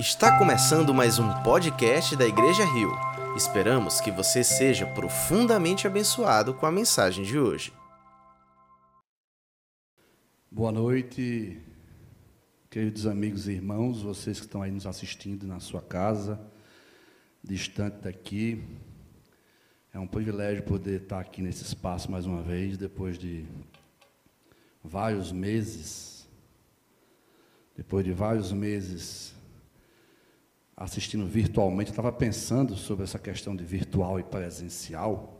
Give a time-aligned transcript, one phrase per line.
[0.00, 2.90] Está começando mais um podcast da Igreja Rio.
[3.36, 7.70] Esperamos que você seja profundamente abençoado com a mensagem de hoje.
[10.50, 11.60] Boa noite,
[12.70, 16.40] queridos amigos e irmãos, vocês que estão aí nos assistindo na sua casa,
[17.44, 18.64] distante daqui.
[19.92, 23.44] É um privilégio poder estar aqui nesse espaço mais uma vez, depois de
[24.82, 26.26] vários meses.
[27.76, 29.38] Depois de vários meses
[30.80, 35.38] assistindo virtualmente, eu estava pensando sobre essa questão de virtual e presencial.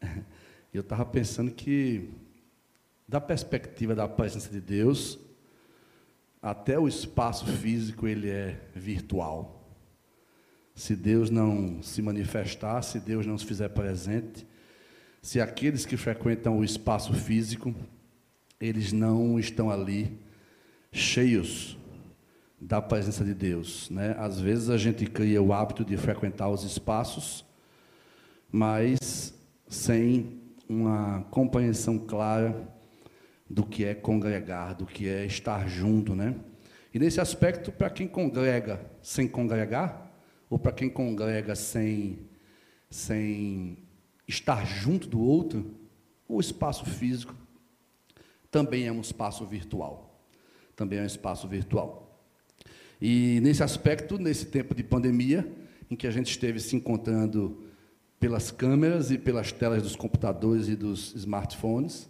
[0.72, 2.10] E eu estava pensando que,
[3.06, 5.20] da perspectiva da presença de Deus,
[6.42, 9.70] até o espaço físico ele é virtual.
[10.74, 14.44] Se Deus não se manifestar, se Deus não se fizer presente,
[15.22, 17.72] se aqueles que frequentam o espaço físico,
[18.60, 20.18] eles não estão ali
[20.90, 21.78] cheios
[22.64, 23.90] da presença de Deus.
[23.90, 24.16] Né?
[24.18, 27.44] Às vezes a gente cria o hábito de frequentar os espaços,
[28.50, 29.34] mas
[29.68, 32.66] sem uma compreensão clara
[33.48, 36.14] do que é congregar, do que é estar junto.
[36.14, 36.34] Né?
[36.92, 40.10] E nesse aspecto, para quem congrega sem congregar,
[40.48, 42.18] ou para quem congrega sem,
[42.88, 43.76] sem
[44.26, 45.74] estar junto do outro,
[46.26, 47.34] o espaço físico
[48.50, 50.24] também é um espaço virtual.
[50.74, 52.03] Também é um espaço virtual.
[53.00, 55.50] E nesse aspecto, nesse tempo de pandemia,
[55.90, 57.64] em que a gente esteve se encontrando
[58.18, 62.08] pelas câmeras e pelas telas dos computadores e dos smartphones,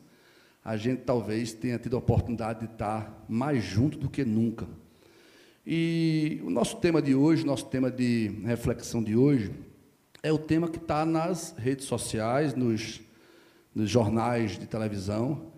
[0.65, 4.67] a gente talvez tenha tido a oportunidade de estar mais junto do que nunca.
[5.67, 9.51] E o nosso tema de hoje, nosso tema de reflexão de hoje,
[10.23, 13.01] é o tema que está nas redes sociais, nos,
[13.75, 15.53] nos jornais de televisão,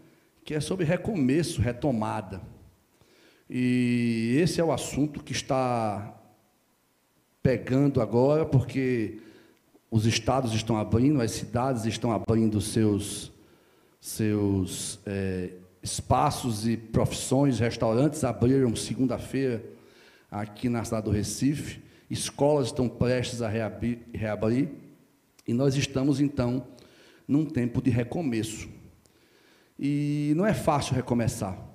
[0.45, 2.41] que é sobre recomeço, retomada.
[3.49, 6.15] E esse é o assunto que está
[7.43, 9.19] pegando agora, porque
[9.91, 13.33] os estados estão abrindo, as cidades estão abrindo seus,
[14.01, 15.51] seus é,
[15.83, 19.65] espaços e profissões, restaurantes abriram segunda-feira
[20.31, 24.69] aqui na cidade do Recife, escolas estão prestes a reabrir, reabrir,
[25.47, 26.67] e nós estamos então
[27.27, 28.69] num tempo de recomeço.
[29.79, 31.66] E não é fácil recomeçar.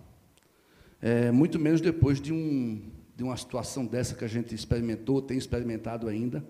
[1.01, 2.79] É, muito menos depois de, um,
[3.15, 6.45] de uma situação dessa que a gente experimentou, tem experimentado ainda.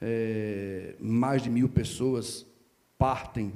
[0.00, 2.46] É, mais de mil pessoas
[2.96, 3.52] partem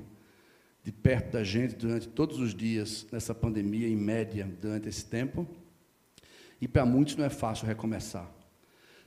[0.83, 5.47] de perto da gente durante todos os dias nessa pandemia, em média, durante esse tempo.
[6.61, 8.29] E para muitos não é fácil recomeçar.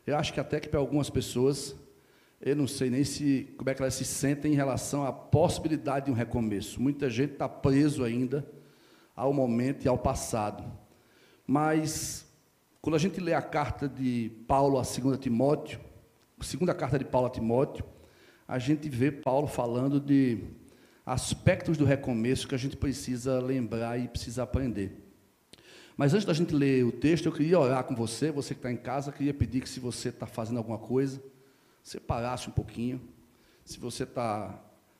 [0.07, 1.75] Eu acho que até que para algumas pessoas,
[2.39, 6.05] eu não sei nem se como é que elas se sentem em relação à possibilidade
[6.05, 6.81] de um recomeço.
[6.81, 8.50] Muita gente está preso ainda
[9.13, 10.63] ao momento e ao passado.
[11.46, 12.25] Mas,
[12.81, 15.79] quando a gente lê a carta de Paulo a 2 Timóteo,
[16.40, 17.85] a segunda carta de Paulo a Timóteo,
[18.47, 20.44] a gente vê Paulo falando de
[21.06, 25.01] aspectos do recomeço que a gente precisa lembrar e precisa aprender.
[25.97, 28.72] Mas antes da gente ler o texto, eu queria orar com você, você que está
[28.72, 31.22] em casa, queria pedir que se você está fazendo alguma coisa,
[31.84, 33.01] você parasse um pouquinho.
[33.63, 34.59] Se você está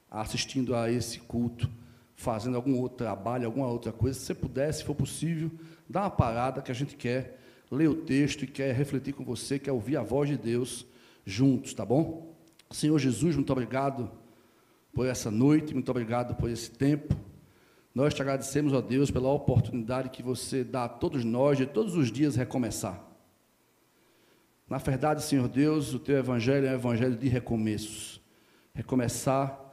[0.10, 1.70] assistindo a esse culto,
[2.16, 5.50] fazendo algum outro trabalho, alguma outra coisa, se você puder, se for possível,
[5.92, 9.60] dá uma parada que a gente quer ler o texto e quer refletir com você,
[9.60, 10.86] quer ouvir a voz de Deus
[11.26, 12.36] juntos, tá bom?
[12.70, 14.10] Senhor Jesus, muito obrigado
[14.94, 17.16] por essa noite, muito obrigado por esse tempo.
[17.94, 21.96] Nós te agradecemos, ó Deus, pela oportunidade que você dá a todos nós de todos
[21.96, 23.02] os dias recomeçar.
[24.70, 28.22] Na verdade, Senhor Deus, o teu evangelho é um evangelho de recomeços.
[28.74, 29.71] Recomeçar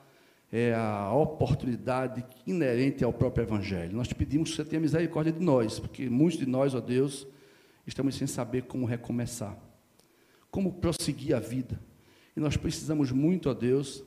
[0.51, 3.97] é a oportunidade inerente ao próprio Evangelho.
[3.97, 7.27] Nós te pedimos que você tenha misericórdia de nós, porque muitos de nós, ó Deus,
[7.87, 9.57] estamos sem saber como recomeçar,
[10.51, 11.79] como prosseguir a vida.
[12.35, 14.03] E nós precisamos muito, ó Deus,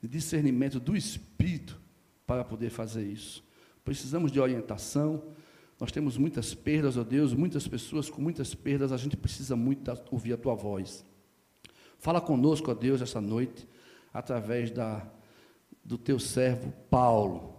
[0.00, 1.80] de discernimento do Espírito
[2.26, 3.42] para poder fazer isso.
[3.84, 5.24] Precisamos de orientação.
[5.78, 9.90] Nós temos muitas perdas, ó Deus, muitas pessoas com muitas perdas, a gente precisa muito
[10.10, 11.04] ouvir a tua voz.
[11.98, 13.66] Fala conosco, ó Deus, essa noite,
[14.12, 15.10] através da
[15.90, 17.52] do teu servo Paulo,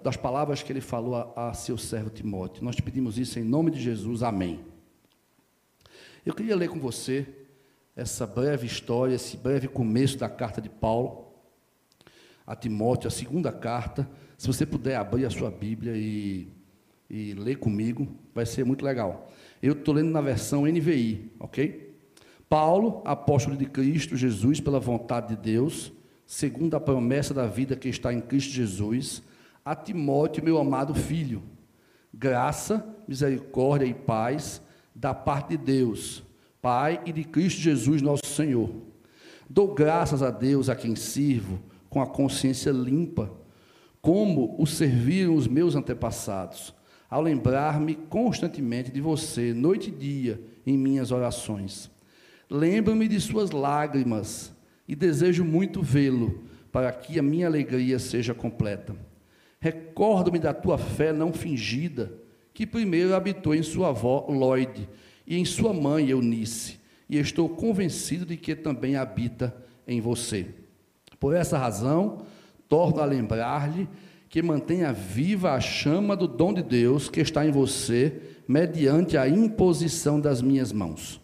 [0.00, 2.62] das palavras que ele falou a, a seu servo Timóteo.
[2.62, 4.60] Nós te pedimos isso em nome de Jesus, amém.
[6.24, 7.26] Eu queria ler com você
[7.96, 11.26] essa breve história, esse breve começo da carta de Paulo
[12.46, 14.08] a Timóteo, a segunda carta.
[14.38, 16.46] Se você puder abrir a sua Bíblia e,
[17.08, 19.32] e ler comigo, vai ser muito legal.
[19.60, 21.92] Eu estou lendo na versão NVI, ok?
[22.48, 25.92] Paulo, apóstolo de Cristo Jesus, pela vontade de Deus,
[26.30, 29.20] segundo a promessa da vida que está em Cristo Jesus,
[29.64, 31.42] a Timóteo, meu amado filho.
[32.14, 34.62] Graça, misericórdia e paz
[34.94, 36.22] da parte de Deus,
[36.62, 38.70] Pai e de Cristo Jesus, nosso Senhor.
[39.48, 43.28] Dou graças a Deus a quem sirvo com a consciência limpa,
[44.00, 46.72] como o serviram os meus antepassados,
[47.10, 51.90] ao lembrar-me constantemente de você, noite e dia, em minhas orações.
[52.48, 54.54] Lembro-me de suas lágrimas
[54.90, 56.42] e desejo muito vê-lo,
[56.72, 58.96] para que a minha alegria seja completa.
[59.60, 62.12] Recordo-me da tua fé não fingida,
[62.52, 64.88] que primeiro habitou em sua avó Lloyd
[65.24, 69.54] e em sua mãe Eunice, e estou convencido de que também habita
[69.86, 70.48] em você.
[71.20, 72.22] Por essa razão,
[72.68, 73.88] torno a lembrar-lhe
[74.28, 79.28] que mantenha viva a chama do dom de Deus que está em você, mediante a
[79.28, 81.19] imposição das minhas mãos.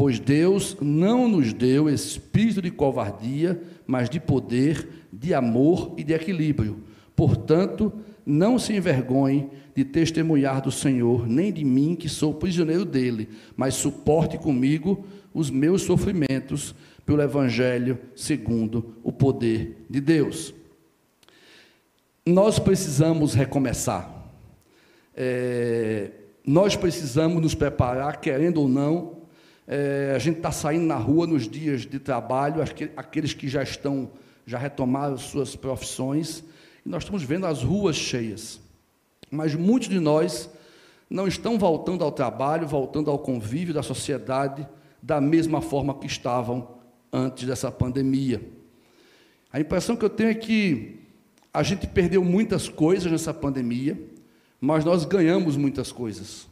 [0.00, 6.14] Pois Deus não nos deu espírito de covardia, mas de poder, de amor e de
[6.14, 6.84] equilíbrio.
[7.14, 7.92] Portanto,
[8.24, 13.74] não se envergonhe de testemunhar do Senhor, nem de mim, que sou prisioneiro dele, mas
[13.74, 15.04] suporte comigo
[15.34, 16.74] os meus sofrimentos
[17.04, 20.54] pelo Evangelho segundo o poder de Deus.
[22.24, 24.32] Nós precisamos recomeçar.
[25.14, 26.10] É,
[26.46, 29.19] nós precisamos nos preparar, querendo ou não.
[29.72, 32.60] É, a gente está saindo na rua nos dias de trabalho,
[32.96, 34.10] aqueles que já estão,
[34.44, 36.42] já retomaram suas profissões,
[36.84, 38.60] e nós estamos vendo as ruas cheias.
[39.30, 40.50] Mas muitos de nós
[41.08, 44.66] não estão voltando ao trabalho, voltando ao convívio da sociedade
[45.00, 46.68] da mesma forma que estavam
[47.12, 48.42] antes dessa pandemia.
[49.52, 50.98] A impressão que eu tenho é que
[51.54, 53.96] a gente perdeu muitas coisas nessa pandemia,
[54.60, 56.48] mas nós ganhamos muitas coisas.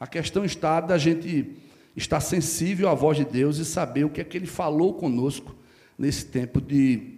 [0.00, 1.54] A questão está da gente
[1.96, 5.54] estar sensível à voz de Deus e saber o que é que Ele falou conosco
[5.98, 7.14] nesse tempo de,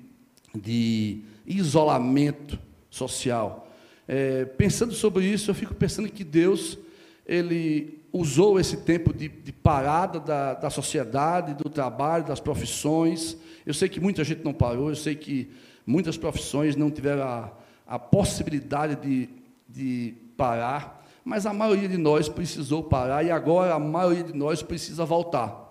[0.54, 2.58] de isolamento
[2.90, 3.72] social.
[4.06, 6.78] É, pensando sobre isso, eu fico pensando que Deus
[7.26, 13.36] ele usou esse tempo de, de parada da, da sociedade, do trabalho, das profissões.
[13.64, 15.50] Eu sei que muita gente não parou, eu sei que
[15.86, 17.52] muitas profissões não tiveram a,
[17.86, 19.28] a possibilidade de,
[19.68, 24.62] de parar, mas a maioria de nós precisou parar e agora a maioria de nós
[24.62, 25.64] precisa voltar.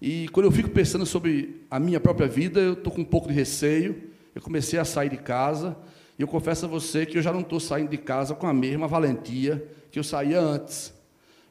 [0.00, 3.28] E quando eu fico pensando sobre a minha própria vida, eu estou com um pouco
[3.28, 4.10] de receio.
[4.34, 5.76] Eu comecei a sair de casa
[6.18, 8.52] e eu confesso a você que eu já não estou saindo de casa com a
[8.52, 10.92] mesma valentia que eu saía antes.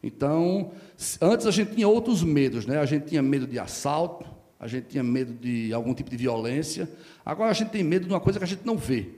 [0.03, 0.71] Então,
[1.19, 2.77] antes a gente tinha outros medos, né?
[2.77, 4.25] A gente tinha medo de assalto,
[4.59, 6.87] a gente tinha medo de algum tipo de violência.
[7.25, 9.09] Agora a gente tem medo de uma coisa que a gente não vê.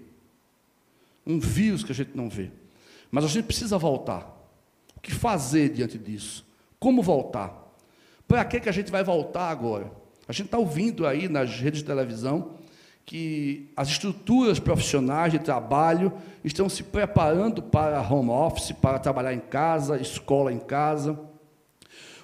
[1.26, 2.52] Um vírus que a gente não vê.
[3.12, 4.36] Mas a gente precisa voltar.
[4.96, 6.46] O que fazer diante disso?
[6.80, 7.68] Como voltar?
[8.28, 9.92] Para que, que a gente vai voltar agora?
[10.28, 12.58] A gente está ouvindo aí nas redes de televisão
[13.06, 16.12] que as estruturas profissionais de trabalho
[16.44, 21.18] estão se preparando para home office, para trabalhar em casa, escola em casa.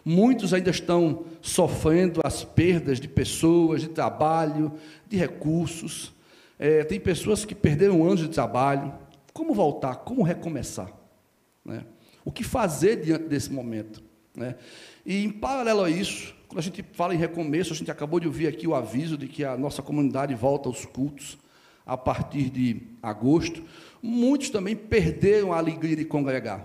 [0.04, 4.74] Muitos ainda estão sofrendo as perdas de pessoas, de trabalho,
[5.08, 6.12] de recursos.
[6.60, 8.94] É, tem pessoas que perderam anos de trabalho.
[9.34, 9.96] Como voltar?
[9.98, 10.92] Como recomeçar?
[11.66, 11.84] Né?
[12.24, 14.04] O que fazer diante desse momento?
[14.36, 14.56] Né?
[15.06, 18.28] E, em paralelo a isso, quando a gente fala em recomeço, a gente acabou de
[18.28, 21.38] ouvir aqui o aviso de que a nossa comunidade volta aos cultos
[21.86, 23.64] a partir de agosto.
[24.02, 26.64] Muitos também perderam a alegria de congregar.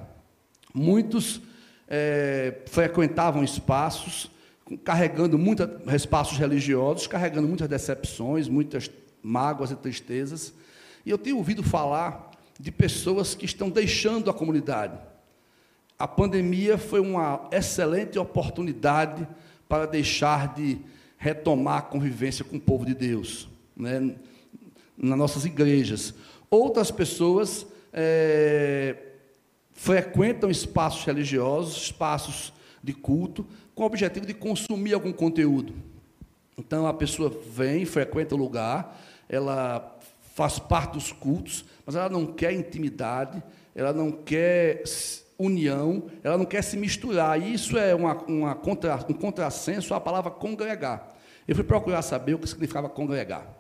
[0.75, 1.41] Muitos
[1.89, 4.31] é, frequentavam espaços,
[4.85, 8.91] carregando muitos espaços religiosos, carregando muitas decepções, muitas
[9.23, 10.53] mágoas e tristezas.
[11.05, 12.28] E eu tenho ouvido falar
[12.59, 14.99] de pessoas que estão deixando a comunidade.
[15.99, 19.27] A pandemia foi uma excelente oportunidade
[19.69, 20.79] para deixar de
[21.17, 24.15] retomar a convivência com o povo de Deus, né,
[24.97, 26.15] nas nossas igrejas.
[26.51, 28.97] Outras pessoas é,
[29.73, 35.75] frequentam espaços religiosos, espaços de culto, com o objetivo de consumir algum conteúdo.
[36.57, 39.98] Então a pessoa vem, frequenta o lugar, ela
[40.39, 43.43] faz parte dos cultos, mas ela não quer intimidade,
[43.75, 44.85] ela não quer
[45.37, 47.43] união, ela não quer se misturar.
[47.43, 51.13] E isso é uma, uma contra, um contrassenso à palavra congregar.
[51.49, 53.53] Eu fui procurar saber o que significava congregar.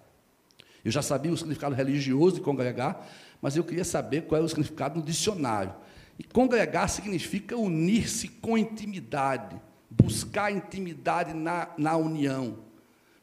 [0.85, 3.04] Eu já sabia o significado religioso de congregar,
[3.42, 5.75] mas eu queria saber qual era o significado no dicionário.
[6.16, 12.58] E congregar significa unir-se com intimidade, buscar intimidade na, na união,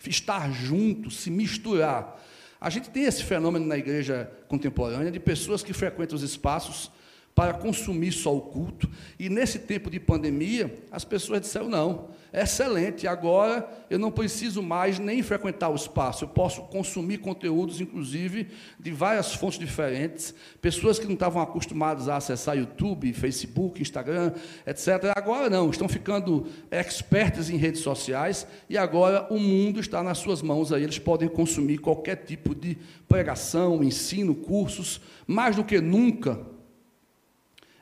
[0.06, 2.22] estar junto, se misturar.
[2.66, 6.92] A gente tem esse fenômeno na igreja contemporânea de pessoas que frequentam os espaços
[7.36, 8.90] para consumir só o culto.
[9.20, 14.64] E nesse tempo de pandemia, as pessoas disseram: não, é excelente, agora eu não preciso
[14.64, 18.48] mais nem frequentar o espaço, eu posso consumir conteúdos, inclusive,
[18.80, 20.34] de várias fontes diferentes.
[20.62, 24.32] Pessoas que não estavam acostumadas a acessar YouTube, Facebook, Instagram,
[24.66, 25.12] etc.
[25.14, 30.42] Agora não, estão ficando expertos em redes sociais e agora o mundo está nas suas
[30.42, 32.78] mãos aí, eles podem consumir qualquer tipo de
[33.10, 36.55] pregação, ensino, cursos, mais do que nunca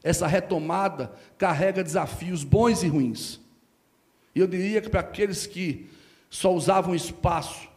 [0.03, 3.39] essa retomada carrega desafios bons e ruins.
[4.35, 5.89] E eu diria que para aqueles que
[6.29, 7.69] só usavam espaço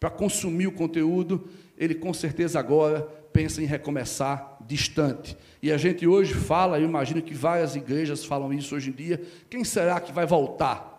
[0.00, 5.36] para consumir o conteúdo, ele com certeza agora pensa em recomeçar distante.
[5.62, 9.22] E a gente hoje fala, eu imagino que várias igrejas falam isso hoje em dia,
[9.48, 10.96] quem será que vai voltar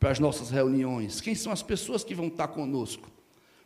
[0.00, 1.20] para as nossas reuniões?
[1.20, 3.08] Quem são as pessoas que vão estar conosco?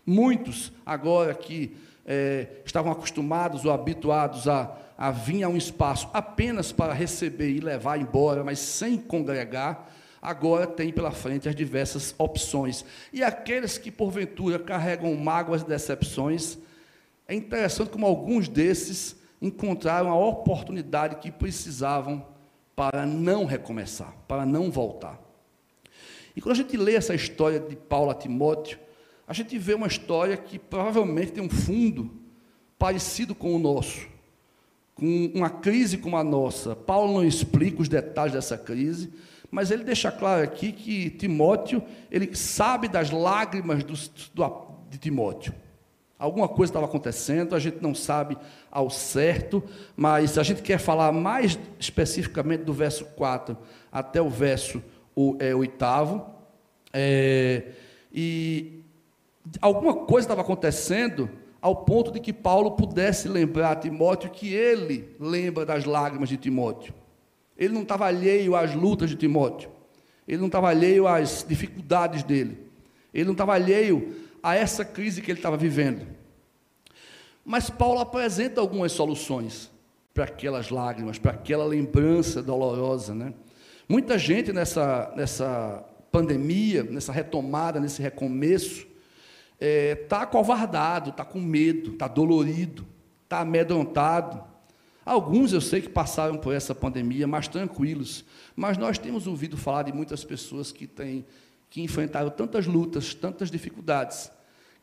[0.05, 1.75] Muitos agora que
[2.07, 7.61] é, estavam acostumados ou habituados a, a vir a um espaço apenas para receber e
[7.61, 9.91] levar embora, mas sem congregar,
[10.23, 12.85] agora tem pela frente as diversas opções.
[13.13, 16.59] E aqueles que, porventura, carregam mágoas e decepções,
[17.27, 22.25] é interessante como alguns desses encontraram a oportunidade que precisavam
[22.75, 25.21] para não recomeçar, para não voltar.
[26.37, 28.79] E quando a gente lê essa história de Paulo a Timóteo,
[29.27, 32.11] a gente vê uma história que provavelmente tem um fundo
[32.79, 34.07] parecido com o nosso,
[34.95, 36.77] com uma crise como a nossa.
[36.77, 39.13] Paulo não explica os detalhes dessa crise,
[39.51, 43.95] mas ele deixa claro aqui que Timóteo, ele sabe das lágrimas do,
[44.35, 45.55] do, de Timóteo.
[46.19, 48.39] Alguma coisa estava acontecendo, a gente não sabe
[48.71, 49.63] ao certo,
[49.95, 53.57] mas a gente quer falar mais especificamente do verso 4
[53.93, 54.83] até o verso
[55.15, 56.25] o, é, oitavo.
[56.93, 57.65] É,
[58.11, 58.83] e
[59.61, 61.29] alguma coisa estava acontecendo
[61.61, 66.37] ao ponto de que Paulo pudesse lembrar a Timóteo que ele lembra das lágrimas de
[66.37, 66.95] Timóteo.
[67.57, 69.71] Ele não estava alheio às lutas de Timóteo.
[70.29, 72.59] Ele não estava alheio às dificuldades dele.
[73.13, 76.07] Ele não estava alheio a essa crise que ele estava vivendo.
[77.45, 79.71] Mas Paulo apresenta algumas soluções
[80.13, 83.15] para aquelas lágrimas, para aquela lembrança dolorosa.
[83.15, 83.33] Né?
[83.89, 88.87] Muita gente nessa, nessa pandemia, nessa retomada, nesse recomeço,
[89.59, 92.87] está é, tá acovardado, está com medo, está dolorido,
[93.25, 94.43] está amedrontado.
[95.05, 99.85] Alguns eu sei que passaram por essa pandemia mais tranquilos, mas nós temos ouvido falar
[99.85, 101.25] de muitas pessoas que têm
[101.69, 104.31] que enfrentaram tantas lutas, tantas dificuldades,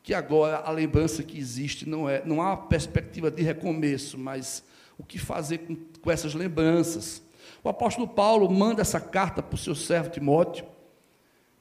[0.02, 4.62] que agora a lembrança que existe não é, não há uma perspectiva de recomeço, mas
[4.98, 7.22] o que fazer com, com essas lembranças.
[7.62, 10.66] O apóstolo Paulo manda essa carta para o seu servo Timóteo,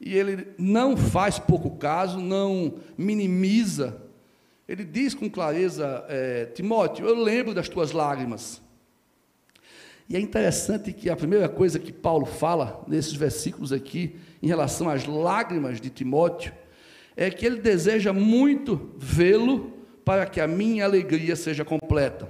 [0.06, 4.02] e ele não faz pouco caso, não minimiza.
[4.68, 8.62] Ele diz com clareza, é, Timóteo, eu lembro das tuas lágrimas.
[10.10, 14.90] E é interessante que a primeira coisa que Paulo fala nesses versículos aqui, em relação
[14.90, 16.54] às lágrimas de Timóteo,
[17.16, 19.72] é que ele deseja muito vê-lo
[20.04, 22.28] para que a minha alegria seja completa.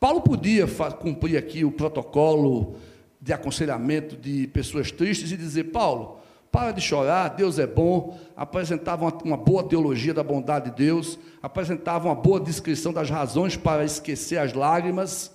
[0.00, 0.66] Paulo podia
[1.00, 2.76] cumprir aqui o protocolo
[3.20, 6.18] de aconselhamento de pessoas tristes e dizer: Paulo,
[6.54, 11.18] para de chorar, Deus é bom, apresentava uma, uma, boa teologia da bondade de Deus,
[11.42, 15.32] apresentava uma boa descrição das razões para esquecer as lágrimas,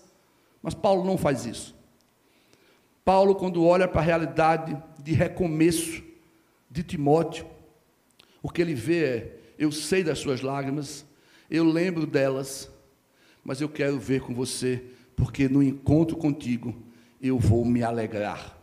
[0.64, 1.76] mas Paulo não faz isso.
[3.04, 6.02] Paulo, quando olha para a realidade de recomeço
[6.72, 7.46] de Timóteo,
[8.42, 11.06] o que ele vê é: eu sei das suas lágrimas,
[11.52, 12.72] eu lembro delas,
[13.44, 14.82] mas eu quero ver com você,
[15.18, 16.74] porque no encontro contigo
[17.22, 18.58] eu vou me alegrar.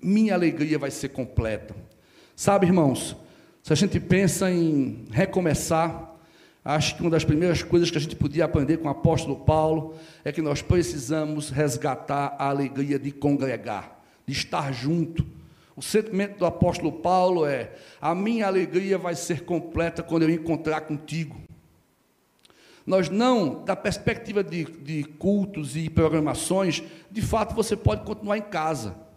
[0.00, 1.91] Minha alegria vai ser completa.
[2.42, 3.16] Sabe, irmãos,
[3.62, 6.12] se a gente pensa em recomeçar,
[6.64, 9.94] acho que uma das primeiras coisas que a gente podia aprender com o apóstolo Paulo
[10.24, 13.96] é que nós precisamos resgatar a alegria de congregar,
[14.26, 15.24] de estar junto.
[15.76, 20.80] O sentimento do apóstolo Paulo é: a minha alegria vai ser completa quando eu encontrar
[20.80, 21.40] contigo.
[22.84, 28.42] Nós não, da perspectiva de, de cultos e programações, de fato você pode continuar em
[28.42, 29.11] casa.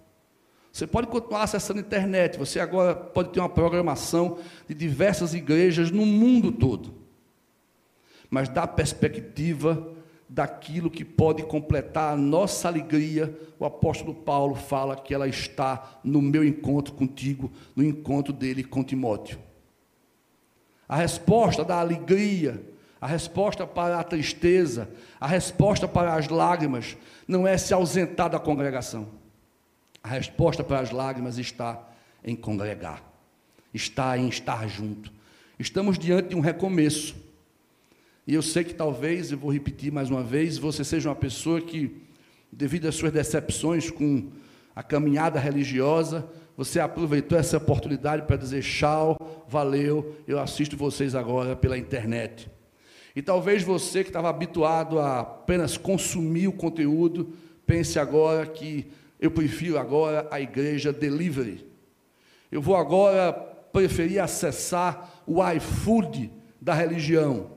[0.76, 5.90] Você pode continuar acessando a internet, você agora pode ter uma programação de diversas igrejas
[5.90, 6.94] no mundo todo.
[8.30, 9.88] Mas da perspectiva
[10.28, 16.22] daquilo que pode completar a nossa alegria, o apóstolo Paulo fala que ela está no
[16.22, 19.40] meu encontro contigo, no encontro dele com Timóteo.
[20.90, 22.62] A resposta da alegria,
[23.00, 24.90] a resposta para a tristeza,
[25.22, 29.24] a resposta para as lágrimas, não é se ausentar da congregação.
[30.06, 31.84] A resposta para as lágrimas está
[32.24, 33.04] em congregar,
[33.74, 35.12] está em estar junto.
[35.58, 37.16] Estamos diante de um recomeço.
[38.28, 41.60] E eu sei que talvez, eu vou repetir mais uma vez, você seja uma pessoa
[41.60, 42.04] que
[42.52, 44.30] devido às suas decepções com
[44.76, 51.56] a caminhada religiosa, você aproveitou essa oportunidade para dizer tchau, valeu, eu assisto vocês agora
[51.56, 52.48] pela internet.
[53.16, 57.34] E talvez você que estava habituado a apenas consumir o conteúdo,
[57.66, 58.86] pense agora que
[59.20, 61.66] eu prefiro agora a igreja delivery.
[62.52, 66.32] Eu vou agora preferir acessar o iFood
[66.62, 67.52] da religião.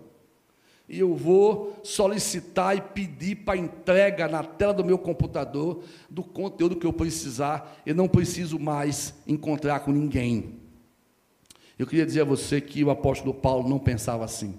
[0.88, 6.76] E eu vou solicitar e pedir para entrega na tela do meu computador do conteúdo
[6.76, 7.80] que eu precisar.
[7.84, 10.58] Eu não preciso mais encontrar com ninguém.
[11.78, 14.58] Eu queria dizer a você que o apóstolo Paulo não pensava assim.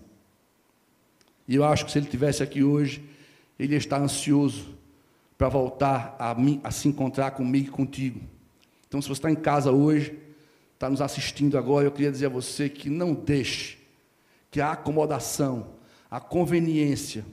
[1.47, 3.03] E eu acho que se ele tivesse aqui hoje,
[3.57, 4.78] ele está ansioso
[5.39, 8.19] para voltar a, a se encontrar comigo e contigo.
[8.85, 10.19] Então, se você está em casa hoje,
[10.73, 13.77] está nos assistindo agora, eu queria dizer a você que não deixe
[14.51, 15.75] que a acomodação,
[16.11, 17.25] a conveniência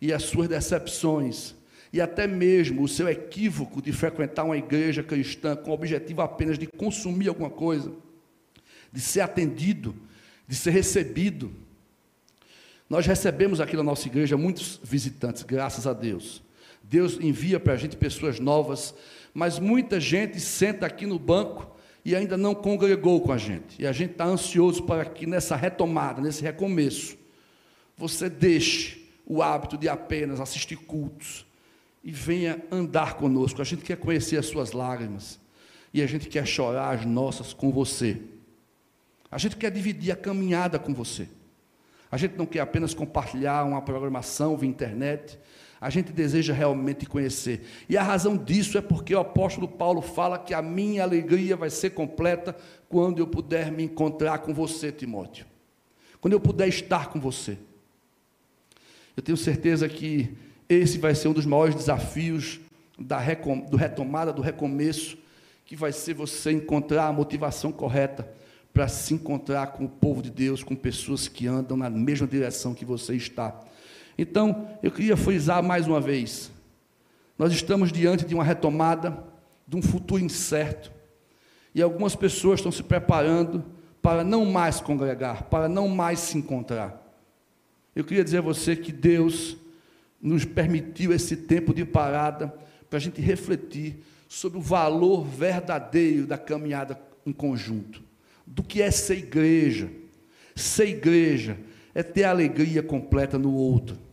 [0.00, 1.54] e as suas decepções,
[1.92, 6.58] e até mesmo o seu equívoco de frequentar uma igreja cristã com o objetivo apenas
[6.58, 7.92] de consumir alguma coisa,
[8.90, 9.94] de ser atendido,
[10.48, 11.52] de ser recebido,
[12.88, 16.42] nós recebemos aqui na nossa igreja muitos visitantes, graças a Deus.
[16.90, 18.92] Deus envia para a gente pessoas novas,
[19.32, 21.70] mas muita gente senta aqui no banco
[22.04, 23.80] e ainda não congregou com a gente.
[23.80, 27.16] E a gente está ansioso para que nessa retomada, nesse recomeço,
[27.96, 31.46] você deixe o hábito de apenas assistir cultos
[32.02, 33.62] e venha andar conosco.
[33.62, 35.38] A gente quer conhecer as suas lágrimas
[35.94, 38.20] e a gente quer chorar as nossas com você.
[39.30, 41.28] A gente quer dividir a caminhada com você.
[42.10, 45.38] A gente não quer apenas compartilhar uma programação via internet,
[45.80, 47.64] a gente deseja realmente conhecer.
[47.88, 51.70] E a razão disso é porque o apóstolo Paulo fala que a minha alegria vai
[51.70, 52.54] ser completa
[52.88, 55.46] quando eu puder me encontrar com você, Timóteo.
[56.20, 57.56] Quando eu puder estar com você.
[59.16, 60.36] Eu tenho certeza que
[60.68, 62.60] esse vai ser um dos maiores desafios
[62.98, 63.18] da
[63.70, 65.16] do retomada, do recomeço,
[65.64, 68.28] que vai ser você encontrar a motivação correta
[68.72, 72.74] para se encontrar com o povo de Deus, com pessoas que andam na mesma direção
[72.74, 73.58] que você está.
[74.20, 76.52] Então, eu queria frisar mais uma vez:
[77.38, 79.24] nós estamos diante de uma retomada,
[79.66, 80.92] de um futuro incerto,
[81.74, 83.64] e algumas pessoas estão se preparando
[84.02, 87.02] para não mais congregar, para não mais se encontrar.
[87.96, 89.56] Eu queria dizer a você que Deus
[90.20, 92.54] nos permitiu esse tempo de parada
[92.90, 98.02] para a gente refletir sobre o valor verdadeiro da caminhada em conjunto
[98.46, 99.90] do que é ser igreja.
[100.54, 101.56] Ser igreja
[101.94, 104.09] é ter alegria completa no outro.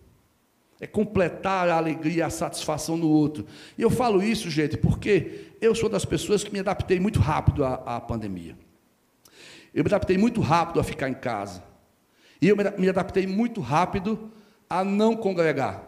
[0.79, 3.45] É completar a alegria a satisfação no outro.
[3.77, 7.65] E eu falo isso, gente, porque eu sou das pessoas que me adaptei muito rápido
[7.65, 8.55] à, à pandemia.
[9.73, 11.63] Eu me adaptei muito rápido a ficar em casa.
[12.41, 14.31] E eu me adaptei muito rápido
[14.69, 15.83] a não congregar,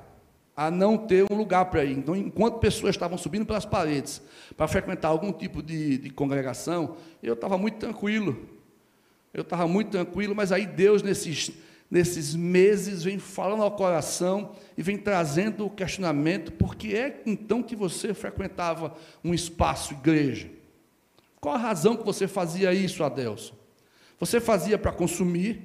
[0.56, 1.98] a não ter um lugar para ir.
[1.98, 4.22] Então, enquanto pessoas estavam subindo pelas paredes
[4.58, 8.50] para frequentar algum tipo de, de congregação, eu estava muito tranquilo.
[9.34, 11.52] Eu estava muito tranquilo, mas aí Deus, nesses,
[11.90, 17.64] nesses meses, vem falando ao coração e vem trazendo o questionamento: por que é então
[17.64, 20.50] que você frequentava um espaço, igreja?
[21.40, 23.56] Qual a razão que você fazia isso, Adelson?
[24.20, 25.62] Você fazia para consumir?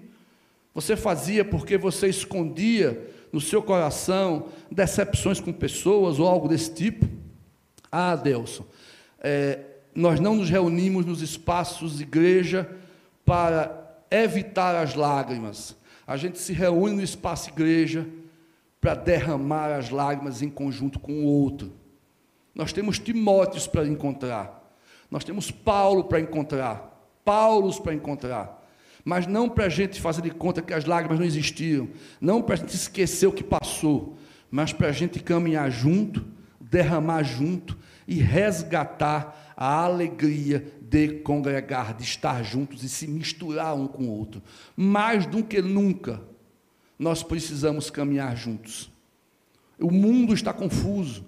[0.73, 7.07] Você fazia porque você escondia no seu coração decepções com pessoas ou algo desse tipo?
[7.91, 8.65] Ah, Adelson,
[9.21, 9.61] é,
[9.95, 12.69] nós não nos reunimos nos espaços igreja
[13.25, 15.77] para evitar as lágrimas.
[16.07, 18.07] A gente se reúne no espaço igreja
[18.81, 21.73] para derramar as lágrimas em conjunto com o outro.
[22.55, 24.63] Nós temos Timóteos para encontrar.
[25.11, 27.09] Nós temos Paulo para encontrar.
[27.25, 28.63] Paulos para encontrar.
[29.05, 31.89] Mas não para a gente fazer de conta que as lágrimas não existiam.
[32.21, 34.17] Não para a gente esquecer o que passou.
[34.51, 36.25] Mas para a gente caminhar junto,
[36.61, 43.87] derramar junto e resgatar a alegria de congregar, de estar juntos e se misturar um
[43.87, 44.43] com o outro.
[44.77, 46.21] Mais do que nunca,
[46.99, 48.91] nós precisamos caminhar juntos.
[49.79, 51.25] O mundo está confuso.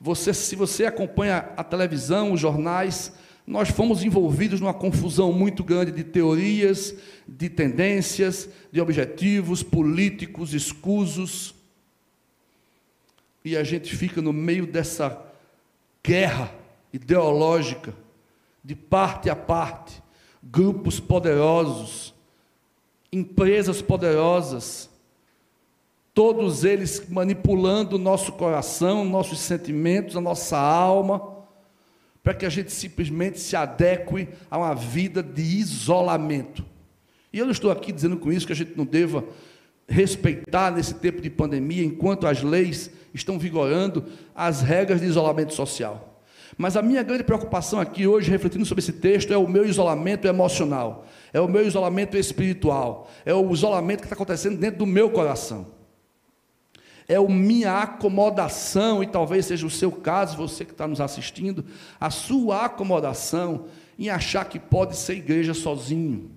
[0.00, 3.12] Você, se você acompanha a televisão, os jornais,
[3.46, 6.94] nós fomos envolvidos numa confusão muito grande de teorias,
[7.26, 11.54] de tendências, de objetivos políticos escusos.
[13.44, 15.24] E a gente fica no meio dessa
[16.04, 16.52] guerra
[16.96, 17.94] ideológica,
[18.64, 20.02] de parte a parte,
[20.42, 22.14] grupos poderosos,
[23.12, 24.90] empresas poderosas,
[26.12, 31.36] todos eles manipulando o nosso coração, nossos sentimentos, a nossa alma,
[32.22, 36.64] para que a gente simplesmente se adeque a uma vida de isolamento.
[37.32, 39.22] E eu não estou aqui dizendo com isso que a gente não deva
[39.88, 44.04] respeitar nesse tempo de pandemia, enquanto as leis estão vigorando,
[44.34, 46.15] as regras de isolamento social.
[46.56, 50.26] Mas a minha grande preocupação aqui hoje, refletindo sobre esse texto, é o meu isolamento
[50.26, 55.10] emocional, é o meu isolamento espiritual, é o isolamento que está acontecendo dentro do meu
[55.10, 55.66] coração.
[57.08, 61.64] É a minha acomodação, e talvez seja o seu caso, você que está nos assistindo,
[62.00, 63.66] a sua acomodação
[63.98, 66.30] em achar que pode ser igreja sozinho.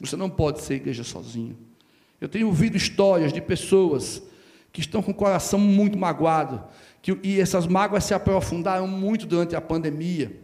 [0.00, 1.56] Você não pode ser igreja sozinho.
[2.20, 4.22] Eu tenho ouvido histórias de pessoas
[4.72, 6.62] que estão com o coração muito magoado,
[7.04, 10.40] que, e essas mágoas se aprofundaram muito durante a pandemia.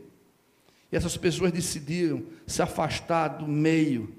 [0.93, 4.15] E essas pessoas decidiram se afastar do meio,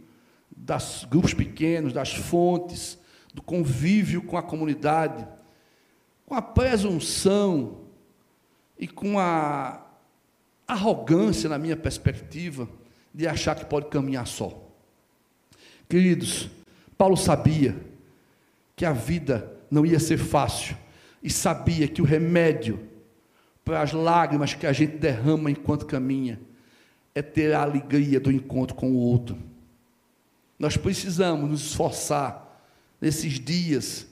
[0.50, 2.98] dos grupos pequenos, das fontes,
[3.32, 5.24] do convívio com a comunidade,
[6.26, 7.82] com a presunção
[8.76, 9.86] e com a
[10.68, 12.68] arrogância, na minha perspectiva,
[13.14, 14.68] de achar que pode caminhar só.
[15.88, 16.50] Queridos,
[16.98, 17.78] Paulo sabia
[18.76, 20.76] que a vida não ia ser fácil
[21.22, 22.80] e sabia que o remédio
[23.64, 26.40] para as lágrimas que a gente derrama enquanto caminha
[27.14, 29.38] é ter a alegria do encontro com o outro.
[30.58, 32.62] Nós precisamos nos esforçar
[33.00, 34.08] nesses dias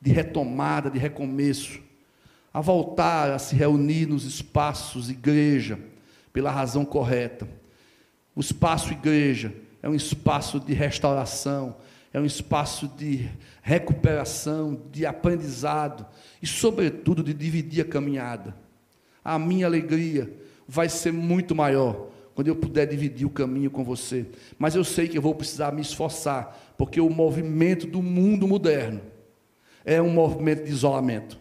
[0.00, 1.80] de retomada, de recomeço,
[2.52, 5.78] a voltar a se reunir nos espaços igreja,
[6.32, 7.48] pela razão correta.
[8.34, 11.76] O espaço igreja é um espaço de restauração,
[12.14, 13.28] é um espaço de
[13.60, 16.06] recuperação, de aprendizado
[16.40, 18.54] e, sobretudo, de dividir a caminhada.
[19.24, 20.32] A minha alegria
[20.66, 24.26] vai ser muito maior quando eu puder dividir o caminho com você.
[24.56, 29.00] Mas eu sei que eu vou precisar me esforçar, porque o movimento do mundo moderno
[29.84, 31.36] é um movimento de isolamento.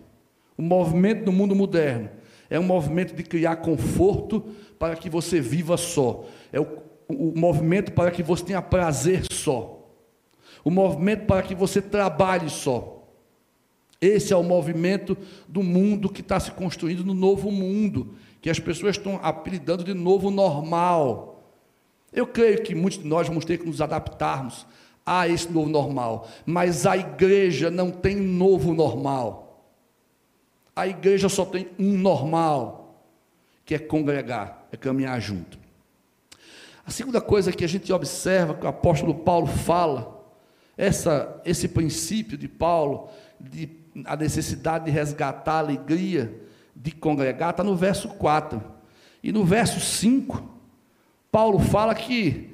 [0.58, 2.10] O movimento do mundo moderno
[2.50, 4.44] é um movimento de criar conforto
[4.80, 6.26] para que você viva só.
[6.52, 6.68] É o,
[7.08, 9.83] o movimento para que você tenha prazer só.
[10.64, 13.04] O movimento para que você trabalhe só.
[14.00, 18.60] Esse é o movimento do mundo que está se construindo no novo mundo, que as
[18.60, 21.42] pessoas estão apelidando de novo normal.
[22.12, 24.66] Eu creio que muitos de nós vamos ter que nos adaptarmos
[25.06, 29.66] a esse novo normal, mas a igreja não tem novo normal.
[30.76, 33.06] A igreja só tem um normal,
[33.66, 35.58] que é congregar, é caminhar junto.
[36.86, 40.13] A segunda coisa que a gente observa que o apóstolo Paulo fala,
[40.78, 43.10] essa, esse princípio de Paulo,
[43.40, 43.70] de
[44.06, 46.34] a necessidade de resgatar a alegria
[46.76, 48.62] de congregar, está no verso 4.
[49.22, 50.44] E no verso 5,
[51.32, 52.50] Paulo fala que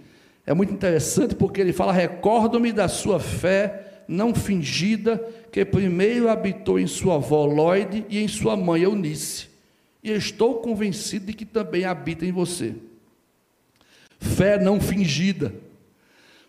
[0.46, 5.18] é muito interessante porque ele fala: Recordo-me da sua fé não fingida,
[5.52, 9.48] que primeiro habitou em sua avó Lloyd e em sua mãe Eunice,
[10.04, 12.76] e estou convencido de que também habita em você.
[14.20, 15.54] Fé não fingida.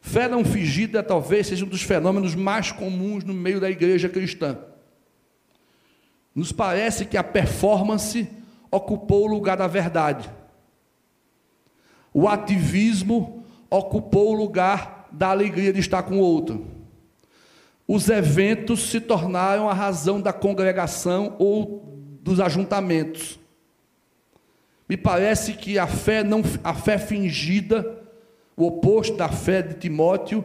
[0.01, 4.59] Fé não fingida talvez seja um dos fenômenos mais comuns no meio da igreja cristã.
[6.35, 8.29] Nos parece que a performance
[8.71, 10.31] ocupou o lugar da verdade.
[12.15, 16.67] O ativismo ocupou o lugar da alegria de estar com o outro.
[17.87, 21.91] Os eventos se tornaram a razão da congregação ou
[22.23, 23.39] dos ajuntamentos.
[24.89, 28.00] Me parece que a fé não a fé fingida,
[28.63, 30.45] o oposto da fé de Timóteo,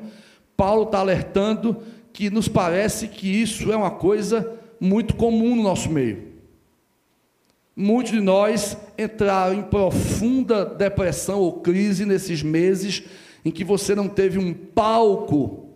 [0.56, 1.78] Paulo está alertando
[2.14, 6.34] que nos parece que isso é uma coisa muito comum no nosso meio.
[7.76, 13.04] Muitos de nós entraram em profunda depressão ou crise nesses meses
[13.44, 15.70] em que você não teve um palco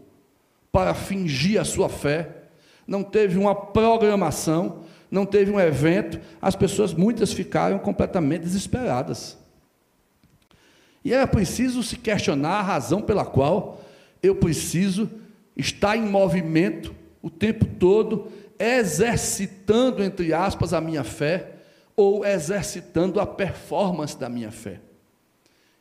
[0.71, 2.43] para fingir a sua fé,
[2.87, 4.79] não teve uma programação,
[5.11, 9.37] não teve um evento, as pessoas, muitas ficaram completamente desesperadas.
[11.03, 13.81] E era preciso se questionar a razão pela qual
[14.21, 15.09] eu preciso
[15.55, 21.51] estar em movimento o tempo todo, exercitando, entre aspas, a minha fé,
[21.95, 24.79] ou exercitando a performance da minha fé.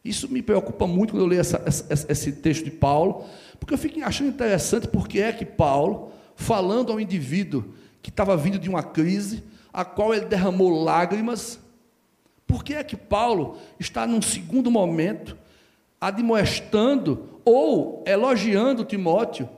[0.04, 3.24] Isso me preocupa muito quando eu leio essa, essa, esse texto de Paulo,
[3.58, 8.58] porque eu fico achando interessante porque é que Paulo, falando ao indivíduo que estava vindo
[8.58, 11.60] de uma crise, a qual ele derramou lágrimas,
[12.48, 15.36] por que é que Paulo está num segundo momento
[16.00, 19.48] admoestando ou elogiando Timóteo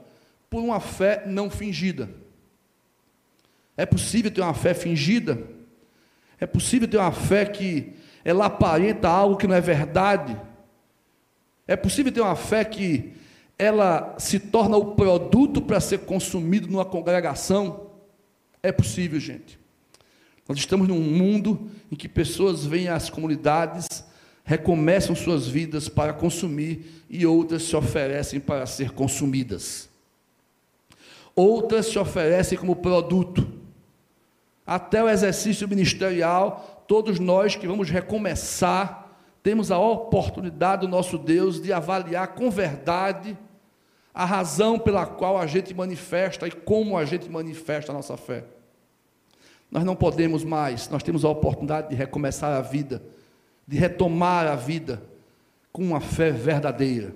[0.49, 2.09] por uma fé não fingida?
[3.77, 5.41] É possível ter uma fé fingida?
[6.37, 7.93] É possível ter uma fé que
[8.25, 10.37] ela aparenta algo que não é verdade?
[11.65, 13.13] É possível ter uma fé que
[13.57, 17.89] ela se torna o produto para ser consumido numa congregação?
[18.61, 19.60] É possível, gente.
[20.47, 23.87] Nós estamos num mundo em que pessoas vêm às comunidades,
[24.43, 29.89] recomeçam suas vidas para consumir e outras se oferecem para ser consumidas.
[31.33, 33.47] outras se oferecem como produto.
[34.65, 41.61] Até o exercício ministerial, todos nós que vamos recomeçar, temos a oportunidade do nosso Deus
[41.61, 43.37] de avaliar com verdade
[44.13, 48.43] a razão pela qual a gente manifesta e como a gente manifesta a nossa fé.
[49.71, 53.01] Nós não podemos mais, nós temos a oportunidade de recomeçar a vida,
[53.65, 55.01] de retomar a vida
[55.71, 57.15] com uma fé verdadeira.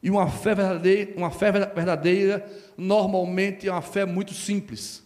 [0.00, 5.02] E uma fé verdadeira, uma fé verdadeira normalmente é uma fé muito simples.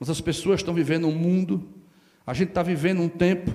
[0.00, 1.68] Mas as pessoas estão vivendo um mundo,
[2.26, 3.54] a gente está vivendo um tempo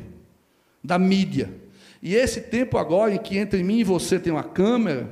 [0.84, 1.54] da mídia.
[2.02, 5.10] E esse tempo agora em que entre mim e você tem uma câmera,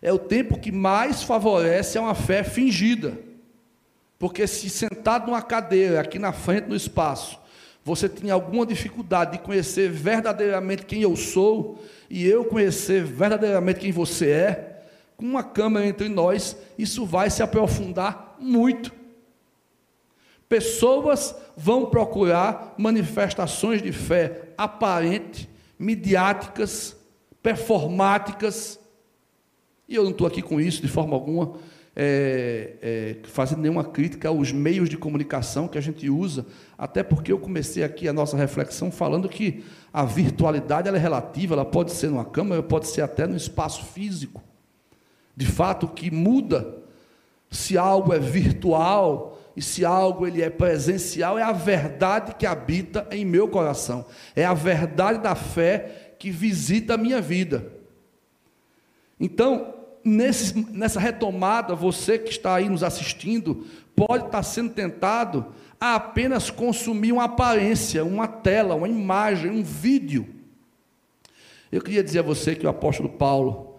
[0.00, 3.18] é o tempo que mais favorece a uma fé fingida.
[4.22, 7.40] Porque se sentado numa cadeira, aqui na frente no espaço,
[7.84, 13.90] você tinha alguma dificuldade de conhecer verdadeiramente quem eu sou e eu conhecer verdadeiramente quem
[13.90, 14.82] você é,
[15.16, 18.92] com uma câmera entre nós, isso vai se aprofundar muito.
[20.48, 26.96] Pessoas vão procurar manifestações de fé aparente, midiáticas,
[27.42, 28.78] performáticas,
[29.88, 31.54] e eu não estou aqui com isso de forma alguma
[31.94, 37.30] é, é, fazendo nenhuma crítica aos meios de comunicação que a gente usa, até porque
[37.32, 42.08] eu comecei aqui a nossa reflexão falando que a virtualidade é relativa, ela pode ser
[42.08, 44.42] numa câmera, pode ser até no espaço físico.
[45.36, 46.78] De fato, o que muda
[47.50, 53.06] se algo é virtual e se algo ele é presencial é a verdade que habita
[53.10, 57.70] em meu coração, é a verdade da fé que visita a minha vida.
[59.20, 65.46] Então, nesse, nessa retomada, você que está aí nos assistindo, pode estar sendo tentado
[65.80, 70.26] a apenas consumir uma aparência, uma tela, uma imagem, um vídeo.
[71.70, 73.78] Eu queria dizer a você que o apóstolo Paulo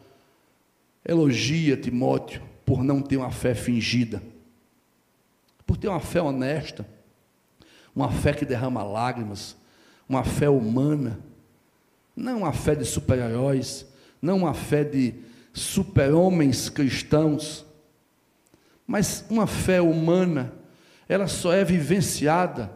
[1.06, 4.24] elogia Timóteo por não ter uma fé fingida,
[5.66, 6.88] por ter uma fé honesta,
[7.96, 9.56] uma fé que derrama lágrimas,
[10.08, 11.20] uma fé humana,
[12.16, 13.86] não uma fé de super-heróis,
[14.22, 15.14] não uma fé de
[15.54, 17.66] super-homens cristãos,
[18.86, 20.52] mas uma fé humana,
[21.08, 22.72] ela só é vivenciada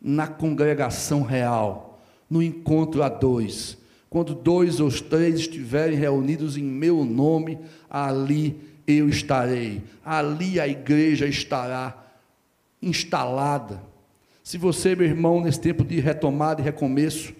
[0.00, 3.78] na congregação real, no encontro a dois.
[4.10, 11.26] Quando dois ou três estiverem reunidos em meu nome, ali eu estarei, ali a igreja
[11.26, 12.06] estará
[12.82, 13.82] instalada.
[14.42, 17.34] Se você, meu irmão, nesse tempo de retomada e recomeço,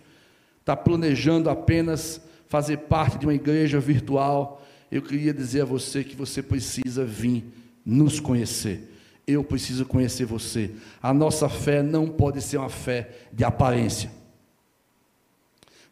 [0.60, 6.16] está planejando apenas fazer parte de uma igreja virtual, eu queria dizer a você que
[6.16, 7.44] você precisa vir
[7.84, 8.94] nos conhecer.
[9.26, 10.70] Eu preciso conhecer você.
[11.02, 14.10] A nossa fé não pode ser uma fé de aparência.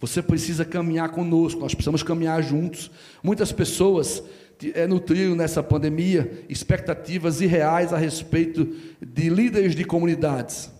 [0.00, 2.90] Você precisa caminhar conosco, nós precisamos caminhar juntos.
[3.22, 4.22] Muitas pessoas
[4.74, 10.70] é, nutriram nessa pandemia expectativas irreais a respeito de líderes de comunidades.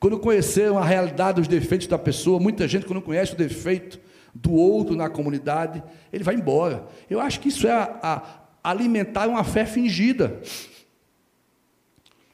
[0.00, 3.98] Quando conheceram a realidade dos defeitos da pessoa, muita gente, quando conhece o defeito,
[4.40, 6.86] do outro na comunidade, ele vai embora.
[7.10, 10.40] Eu acho que isso é a, a alimentar uma fé fingida.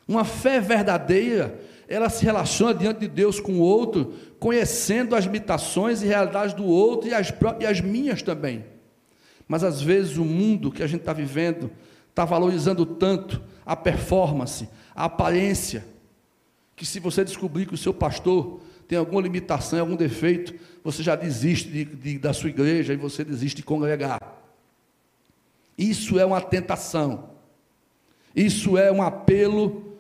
[0.07, 6.03] Uma fé verdadeira, ela se relaciona diante de Deus com o outro, conhecendo as limitações
[6.03, 8.65] e realidades do outro e as, e as minhas também.
[9.49, 11.71] Mas às vezes o mundo que a gente está vivendo
[12.11, 15.87] está valorizando tanto a performance, a aparência,
[16.77, 21.17] que se você descobrir que o seu pastor tem alguma limitação, algum defeito, você já
[21.17, 24.21] desiste de, de, da sua igreja e você desiste de congregar.
[25.77, 27.31] Isso é uma tentação.
[28.35, 29.97] Isso é um apelo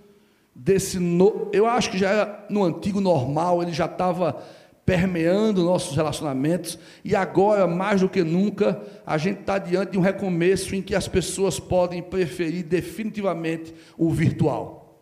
[0.54, 0.98] desse.
[0.98, 1.48] No...
[1.52, 4.42] Eu acho que já era no antigo normal, ele já estava
[4.84, 10.02] permeando nossos relacionamentos, e agora, mais do que nunca, a gente está diante de um
[10.02, 15.00] recomeço em que as pessoas podem preferir definitivamente o virtual.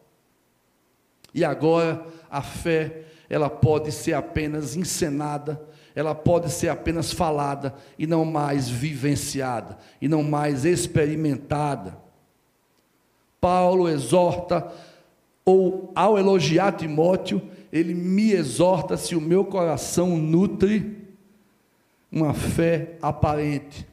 [1.35, 5.59] E agora a fé ela pode ser apenas encenada,
[5.95, 11.97] ela pode ser apenas falada e não mais vivenciada, e não mais experimentada.
[13.41, 14.71] Paulo exorta,
[15.47, 17.41] ou ao elogiar Timóteo,
[17.73, 20.99] ele me exorta se o meu coração nutre
[22.13, 23.89] uma fé aparente.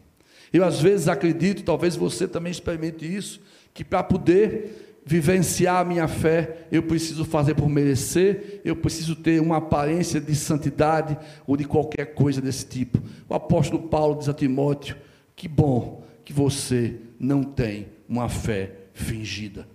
[0.51, 3.39] Eu às vezes acredito, talvez você também experimente isso,
[3.73, 9.41] que para poder vivenciar a minha fé, eu preciso fazer por merecer, eu preciso ter
[9.41, 12.99] uma aparência de santidade ou de qualquer coisa desse tipo.
[13.27, 14.95] O apóstolo Paulo diz a Timóteo:
[15.35, 19.67] que bom que você não tem uma fé fingida.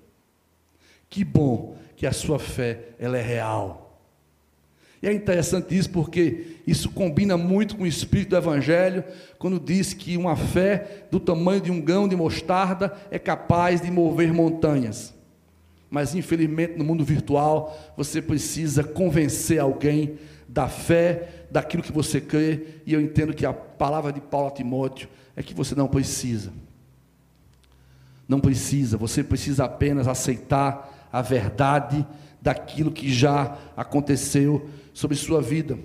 [1.08, 4.00] Que bom que a sua fé ela é real.
[5.02, 9.04] E é interessante isso porque isso combina muito com o espírito do Evangelho,
[9.38, 13.90] quando diz que uma fé do tamanho de um grão de mostarda é capaz de
[13.90, 15.13] mover montanhas.
[15.94, 22.80] Mas infelizmente no mundo virtual você precisa convencer alguém da fé, daquilo que você crê,
[22.85, 26.52] e eu entendo que a palavra de Paulo a Timóteo é que você não precisa.
[28.26, 32.04] Não precisa, você precisa apenas aceitar a verdade
[32.42, 35.78] daquilo que já aconteceu sobre sua vida.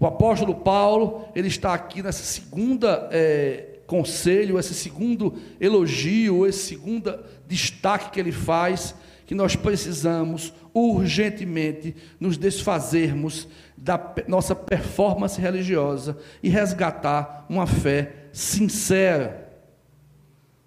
[0.00, 7.18] O apóstolo Paulo, ele está aqui nessa segunda é, conselho, esse segundo elogio, esse segundo
[7.46, 8.94] destaque que ele faz,
[9.28, 19.52] que nós precisamos urgentemente nos desfazermos da nossa performance religiosa e resgatar uma fé sincera,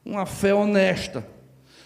[0.05, 1.25] uma fé honesta.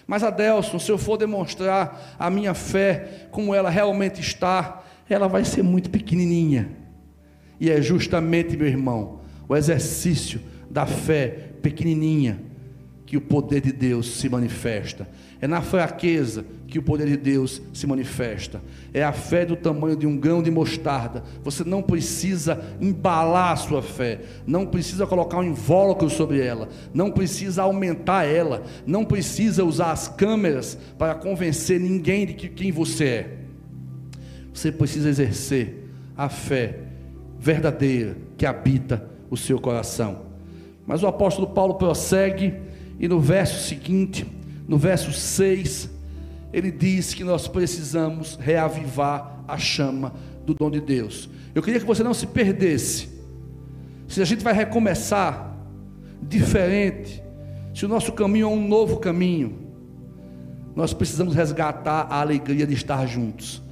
[0.05, 5.45] Mas Adelson, se eu for demonstrar a minha fé como ela realmente está, ela vai
[5.45, 6.71] ser muito pequenininha.
[7.57, 12.37] E é justamente, meu irmão, o exercício da fé pequenininha
[13.05, 15.07] que o poder de Deus se manifesta.
[15.45, 18.63] É na fraqueza que o poder de Deus se manifesta.
[18.91, 21.23] É a fé do tamanho de um grão de mostarda.
[21.43, 27.11] Você não precisa embalar a sua fé, não precisa colocar um invólucro sobre ela, não
[27.11, 33.05] precisa aumentar ela, não precisa usar as câmeras para convencer ninguém de que quem você
[33.05, 33.37] é.
[34.51, 36.79] Você precisa exercer a fé
[37.37, 40.23] verdadeira que habita o seu coração.
[40.87, 42.51] Mas o apóstolo Paulo prossegue
[42.99, 44.25] e no verso seguinte,
[44.67, 45.89] no verso 6,
[46.51, 50.13] ele diz que nós precisamos reavivar a chama
[50.45, 51.29] do dom de Deus.
[51.53, 53.09] Eu queria que você não se perdesse.
[54.07, 55.55] Se a gente vai recomeçar
[56.21, 57.21] diferente,
[57.73, 59.59] se o nosso caminho é um novo caminho,
[60.75, 63.65] nós precisamos resgatar a alegria de estar juntos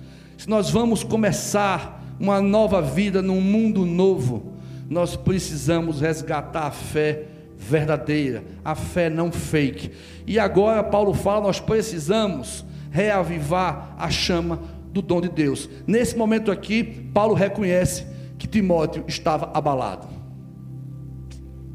[0.44, 4.52] se nós vamos começar uma nova vida num mundo novo,
[4.90, 7.28] nós precisamos resgatar a fé
[7.64, 9.92] verdadeira, a fé não fake.
[10.28, 14.60] E agora Paulo fala, nós precisamos reavivar a chama
[14.92, 15.70] do dom de Deus.
[15.88, 18.06] Nesse momento aqui, Paulo reconhece
[18.38, 20.08] que Timóteo estava abalado.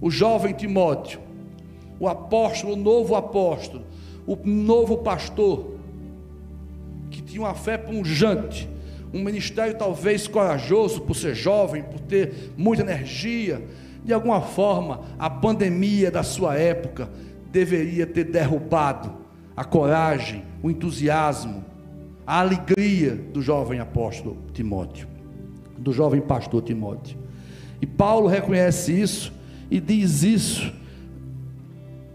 [0.00, 1.20] O jovem Timóteo,
[1.98, 3.84] o apóstolo, o novo apóstolo,
[4.26, 5.78] o novo pastor,
[7.28, 8.68] tinha uma fé punjante,
[9.12, 13.62] um ministério talvez corajoso por ser jovem, por ter muita energia.
[14.08, 17.10] De alguma forma, a pandemia da sua época
[17.52, 19.12] deveria ter derrubado
[19.54, 21.62] a coragem, o entusiasmo,
[22.26, 25.06] a alegria do jovem apóstolo Timóteo,
[25.76, 27.18] do jovem pastor Timóteo.
[27.82, 29.30] E Paulo reconhece isso
[29.70, 30.72] e diz isso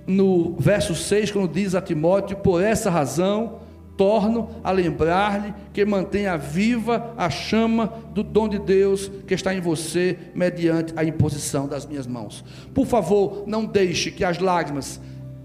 [0.08, 3.60] no verso 6, quando diz a Timóteo: Por essa razão
[3.98, 9.62] torno a lembrar-lhe que mantenha viva a chama do dom de Deus que está em
[9.62, 12.44] você, mediante a imposição das minhas mãos.
[12.74, 15.00] Por favor, não deixe que as lágrimas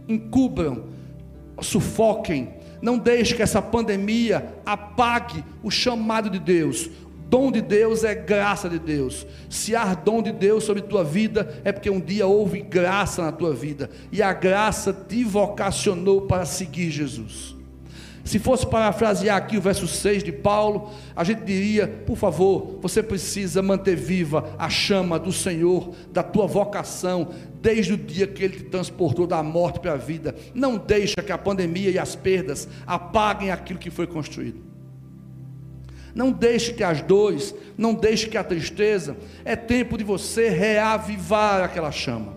[0.08, 0.84] encubram,
[1.60, 6.88] sufoquem, não deixe que essa pandemia apague o chamado de Deus.
[7.28, 9.26] Dom de Deus é graça de Deus.
[9.50, 13.32] Se há dom de Deus sobre tua vida, é porque um dia houve graça na
[13.32, 17.57] tua vida, e a graça te vocacionou para seguir Jesus.
[18.28, 23.02] Se fosse parafrasear aqui o verso 6 de Paulo, a gente diria: por favor, você
[23.02, 27.30] precisa manter viva a chama do Senhor, da tua vocação,
[27.62, 30.34] desde o dia que Ele te transportou da morte para a vida.
[30.52, 34.60] Não deixa que a pandemia e as perdas apaguem aquilo que foi construído.
[36.14, 41.64] Não deixe que as dores, não deixe que a tristeza, é tempo de você reavivar
[41.64, 42.34] aquela chama.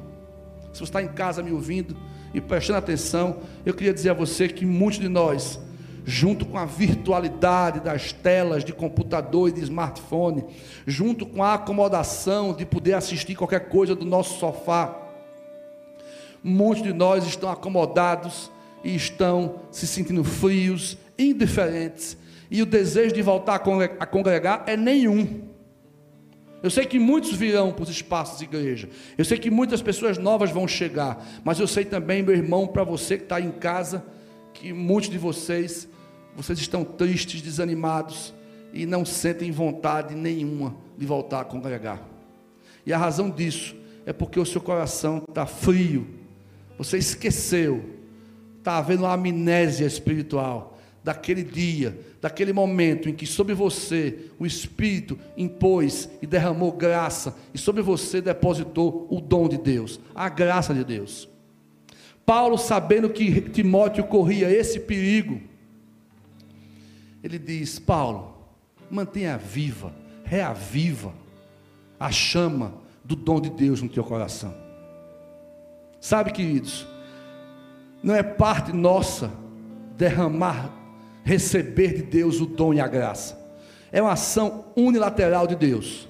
[0.72, 1.98] Se você está em casa me ouvindo
[2.34, 5.60] e prestando atenção, eu queria dizer a você que muitos de nós
[6.06, 10.44] junto com a virtualidade das telas de computador e de smartphone,
[10.86, 14.98] junto com a acomodação de poder assistir qualquer coisa do nosso sofá.
[16.44, 18.52] Muitos de nós estão acomodados
[18.84, 22.18] e estão se sentindo frios, indiferentes,
[22.50, 23.62] e o desejo de voltar
[24.00, 25.52] a congregar é nenhum.
[26.64, 28.88] Eu sei que muitos virão para os espaços de igreja.
[29.18, 31.26] Eu sei que muitas pessoas novas vão chegar.
[31.44, 34.06] Mas eu sei também, meu irmão, para você que está em casa,
[34.54, 35.88] que muitos de vocês,
[36.36, 38.34] vocês estão tristes, desanimados
[38.74, 42.02] e não sentem vontade nenhuma de voltar a congregar.
[42.86, 46.08] E a razão disso é porque o seu coração está frio,
[46.78, 47.84] você esqueceu,
[48.58, 55.18] está havendo uma amnésia espiritual daquele dia, daquele momento em que sobre você o Espírito
[55.36, 60.84] impôs e derramou graça, e sobre você depositou o dom de Deus, a graça de
[60.84, 61.28] Deus.
[62.26, 65.42] Paulo, sabendo que Timóteo corria esse perigo,
[67.24, 68.36] ele diz: Paulo,
[68.90, 69.94] mantenha viva,
[70.24, 71.14] reaviva
[72.00, 74.54] a chama do dom de Deus no teu coração.
[76.00, 76.88] Sabe, queridos,
[78.02, 79.32] não é parte nossa
[79.96, 80.72] derramar,
[81.24, 83.40] receber de Deus o dom e a graça.
[83.92, 86.08] É uma ação unilateral de Deus.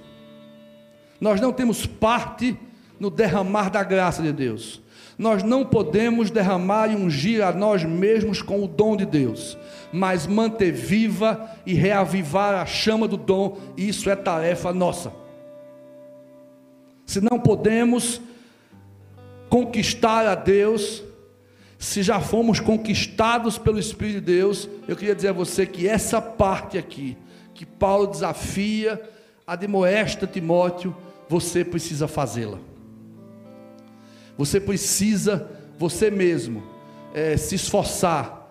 [1.20, 2.58] Nós não temos parte
[2.98, 4.80] no derramar da graça de Deus.
[5.22, 9.56] Nós não podemos derramar e ungir a nós mesmos com o dom de Deus,
[9.92, 15.12] mas manter viva e reavivar a chama do dom, isso é tarefa nossa.
[17.06, 18.20] Se não podemos
[19.48, 21.04] conquistar a Deus,
[21.78, 26.20] se já fomos conquistados pelo Espírito de Deus, eu queria dizer a você que essa
[26.20, 27.16] parte aqui,
[27.54, 29.00] que Paulo desafia,
[29.46, 30.92] admoesta Timóteo,
[31.28, 32.71] você precisa fazê-la.
[34.36, 36.62] Você precisa, você mesmo,
[37.14, 38.42] é, se esforçar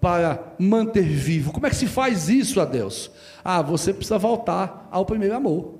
[0.00, 1.52] para manter vivo.
[1.52, 3.10] Como é que se faz isso a Deus?
[3.44, 5.74] Ah, você precisa voltar ao primeiro amor.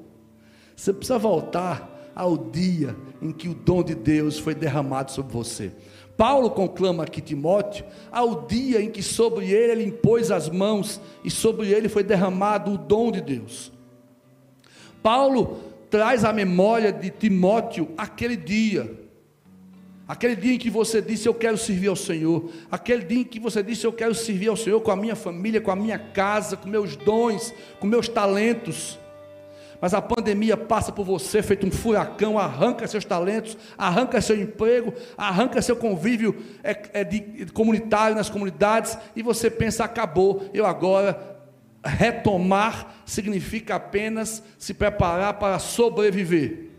[0.75, 5.73] Você precisa voltar ao dia em que o dom de Deus foi derramado sobre você.
[6.17, 11.31] Paulo conclama aqui Timóteo, ao dia em que sobre ele ele impôs as mãos e
[11.31, 13.73] sobre ele foi derramado o dom de Deus.
[15.01, 19.08] Paulo traz à memória de Timóteo aquele dia,
[20.09, 23.39] aquele dia em que você disse eu quero servir ao Senhor, aquele dia em que
[23.39, 26.57] você disse eu quero servir ao Senhor com a minha família, com a minha casa,
[26.57, 28.99] com meus dons, com meus talentos
[29.81, 34.93] mas a pandemia passa por você, feito um furacão, arranca seus talentos, arranca seu emprego,
[35.17, 41.37] arranca seu convívio é, é de, comunitário nas comunidades, e você pensa: acabou, eu agora.
[41.81, 46.71] Retomar significa apenas se preparar para sobreviver.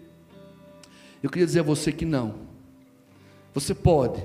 [1.24, 2.49] Eu queria dizer a você que não.
[3.54, 4.24] Você pode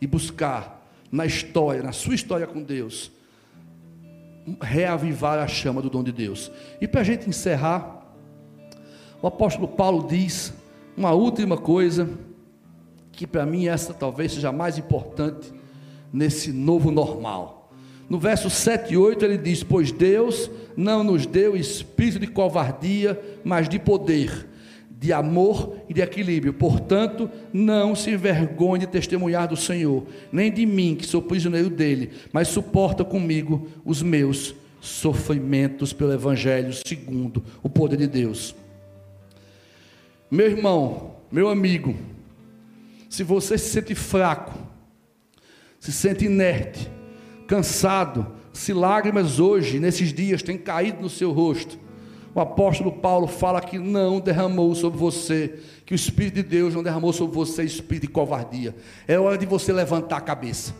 [0.00, 3.10] ir buscar na história, na sua história com Deus,
[4.62, 6.50] reavivar a chama do dom de Deus.
[6.80, 8.06] E para a gente encerrar,
[9.20, 10.52] o apóstolo Paulo diz
[10.96, 12.08] uma última coisa,
[13.12, 15.52] que para mim essa talvez seja mais importante
[16.12, 17.70] nesse novo normal.
[18.08, 23.20] No verso 7 e 8 ele diz: Pois Deus não nos deu espírito de covardia,
[23.44, 24.48] mas de poder,
[25.00, 26.52] de amor e de equilíbrio.
[26.52, 32.10] Portanto, não se envergonhe de testemunhar do Senhor, nem de mim, que sou prisioneiro dele,
[32.34, 38.54] mas suporta comigo os meus sofrimentos pelo Evangelho, segundo o poder de Deus.
[40.30, 41.96] Meu irmão, meu amigo,
[43.08, 44.52] se você se sente fraco,
[45.78, 46.90] se sente inerte,
[47.48, 51.78] cansado, se lágrimas hoje, nesses dias, têm caído no seu rosto,
[52.34, 56.82] o apóstolo Paulo fala que não derramou sobre você, que o Espírito de Deus não
[56.82, 58.74] derramou sobre você espírito de covardia.
[59.08, 60.74] É hora de você levantar a cabeça,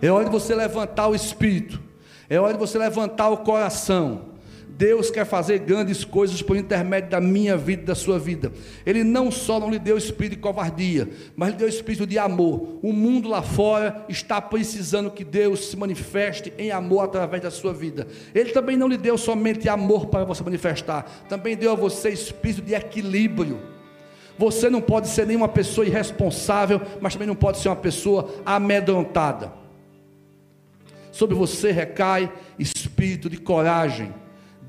[0.00, 1.80] é hora de você levantar o espírito,
[2.28, 4.31] é hora de você levantar o coração.
[4.76, 8.52] Deus quer fazer grandes coisas por intermédio da minha vida e da sua vida.
[8.86, 12.78] Ele não só não lhe deu espírito de covardia, mas lhe deu espírito de amor.
[12.82, 17.72] O mundo lá fora está precisando que Deus se manifeste em amor através da sua
[17.72, 18.06] vida.
[18.34, 22.62] Ele também não lhe deu somente amor para você manifestar, também deu a você espírito
[22.62, 23.60] de equilíbrio.
[24.38, 29.52] Você não pode ser nenhuma pessoa irresponsável, mas também não pode ser uma pessoa amedrontada.
[31.10, 34.21] Sobre você recai espírito de coragem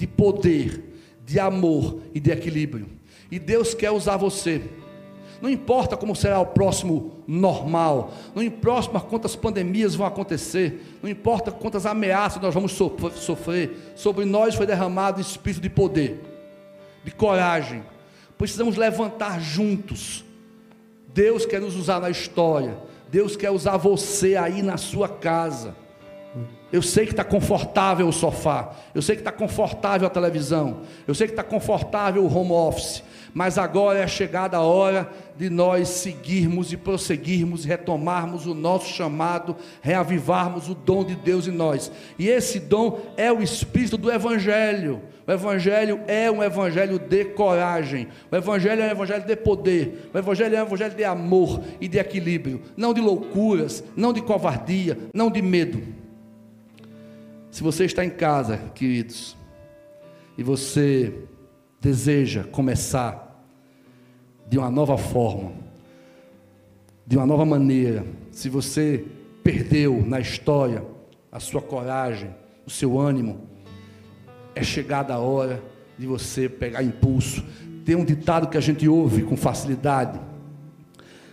[0.04, 0.84] de poder,
[1.26, 2.90] de amor e de equilíbrio.
[3.32, 4.62] E Deus quer usar você.
[5.42, 11.54] Não importa como será o próximo normal, não importa quantas pandemias vão acontecer, não importa
[11.54, 16.22] quantas ameaças nós vamos sofrer, sobre nós foi derramado espírito de poder,
[17.06, 17.82] de coragem.
[18.38, 20.26] Precisamos levantar juntos.
[21.14, 22.78] Deus quer nos usar na história,
[23.10, 25.82] Deus quer usar você aí na sua casa.
[26.74, 31.14] Eu sei que está confortável o sofá, eu sei que está confortável a televisão, eu
[31.14, 35.08] sei que está confortável o home office, mas agora é chegada a hora
[35.38, 41.52] de nós seguirmos e prosseguirmos, retomarmos o nosso chamado, reavivarmos o dom de Deus em
[41.52, 41.92] nós.
[42.18, 45.00] E esse dom é o espírito do Evangelho.
[45.28, 50.18] O Evangelho é um Evangelho de coragem, o Evangelho é um Evangelho de poder, o
[50.18, 54.98] Evangelho é um Evangelho de amor e de equilíbrio, não de loucuras, não de covardia,
[55.14, 56.02] não de medo.
[57.54, 59.38] Se você está em casa, queridos,
[60.36, 61.14] e você
[61.80, 63.46] deseja começar
[64.50, 65.52] de uma nova forma,
[67.06, 69.06] de uma nova maneira, se você
[69.44, 70.84] perdeu na história
[71.32, 72.34] a sua coragem,
[72.66, 73.48] o seu ânimo,
[74.56, 75.62] é chegada a hora
[75.96, 77.46] de você pegar impulso.
[77.86, 80.20] Tem um ditado que a gente ouve com facilidade.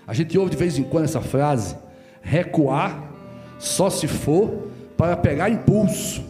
[0.06, 1.78] A gente ouve de vez em quando essa frase:
[2.20, 3.10] recuar
[3.58, 4.69] só se for
[5.01, 6.22] para pegar impulso.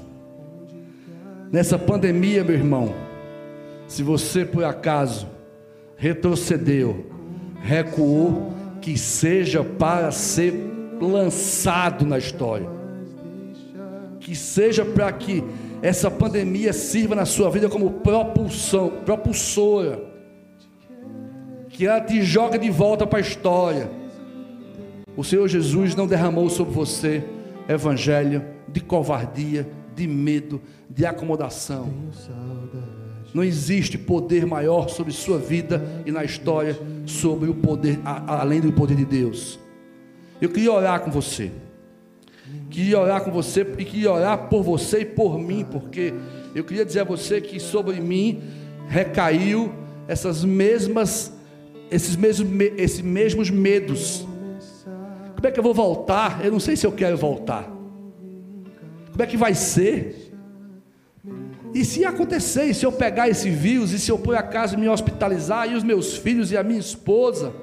[1.50, 2.94] Nessa pandemia, meu irmão,
[3.88, 5.26] Se você por acaso
[5.96, 7.06] retrocedeu,
[7.60, 10.54] recuou, que seja para ser
[11.00, 12.68] lançado na história.
[14.20, 15.42] Que seja para que
[15.82, 20.00] essa pandemia sirva na sua vida como propulsão, propulsora.
[21.68, 23.90] Que ela te joga de volta para a história.
[25.16, 27.24] O Senhor Jesus não derramou sobre você
[27.72, 31.92] evangelho de covardia, de medo, de acomodação.
[33.32, 38.72] Não existe poder maior sobre sua vida e na história sobre o poder além do
[38.72, 39.58] poder de Deus.
[40.40, 41.50] Eu queria orar com você.
[42.68, 46.12] Queria orar com você e queria orar por você e por mim, porque
[46.54, 48.42] eu queria dizer a você que sobre mim
[48.88, 49.72] recaiu
[50.08, 51.32] essas mesmas
[51.90, 54.26] esses mesmos esses mesmos medos.
[55.40, 56.44] Como é que eu vou voltar?
[56.44, 57.64] Eu não sei se eu quero voltar.
[59.10, 60.34] Como é que vai ser?
[61.72, 64.86] E se acontecer, e se eu pegar esse vírus, e se eu por acaso me
[64.86, 67.54] hospitalizar, e os meus filhos e a minha esposa,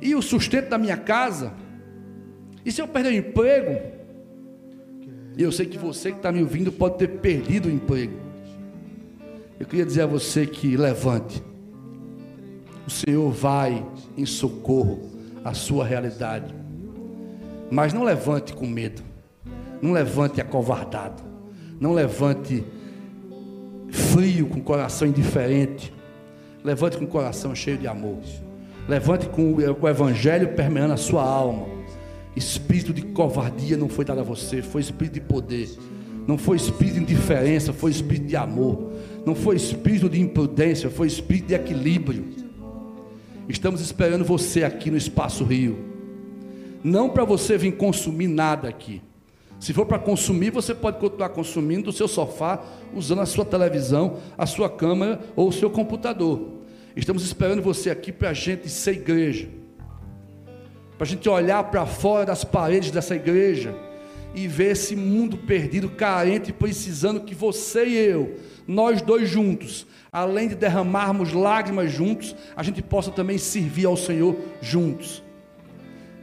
[0.00, 1.52] e o sustento da minha casa,
[2.64, 3.78] e se eu perder o emprego,
[5.36, 8.18] e eu sei que você que está me ouvindo pode ter perdido o emprego,
[9.60, 11.42] eu queria dizer a você que levante,
[12.86, 15.13] o Senhor vai em socorro
[15.44, 16.54] à sua realidade,
[17.70, 19.02] mas não levante com medo,
[19.82, 21.22] não levante acovardado,
[21.78, 22.64] não levante
[23.90, 25.92] frio, com coração indiferente.
[26.62, 28.18] Levante com coração cheio de amor.
[28.88, 31.66] Levante com o evangelho permeando a sua alma.
[32.34, 35.68] Espírito de covardia não foi dado a você, foi espírito de poder.
[36.26, 38.92] Não foi espírito de indiferença, foi espírito de amor.
[39.26, 42.43] Não foi espírito de imprudência, foi espírito de equilíbrio.
[43.48, 45.92] Estamos esperando você aqui no Espaço Rio.
[46.82, 49.02] Não para você vir consumir nada aqui
[49.64, 52.62] se for para consumir, você pode continuar consumindo do seu sofá,
[52.94, 56.58] usando a sua televisão, a sua câmera ou o seu computador.
[56.94, 59.48] Estamos esperando você aqui para a gente ser igreja,
[60.98, 63.74] para a gente olhar para fora das paredes dessa igreja
[64.34, 70.48] e ver esse mundo perdido, carente, precisando que você e eu, nós dois juntos, além
[70.48, 75.22] de derramarmos lágrimas juntos, a gente possa também servir ao Senhor juntos.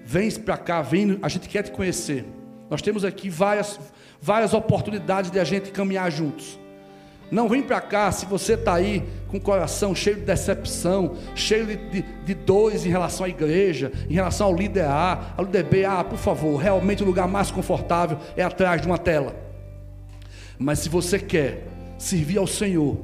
[0.06, 2.26] Vem para cá, vem, a gente quer te conhecer.
[2.70, 3.80] Nós temos aqui várias,
[4.22, 6.60] várias oportunidades de a gente caminhar juntos.
[7.32, 11.66] Não vem para cá se você está aí com o coração cheio de decepção, cheio
[11.66, 15.64] de, de, de, dores em relação à igreja, em relação ao líder A, ao líder
[15.64, 15.86] B.
[15.86, 19.34] Ah, por favor, realmente o lugar mais confortável é atrás de uma tela.
[20.60, 21.66] Mas se você quer
[21.98, 22.98] servir ao Senhor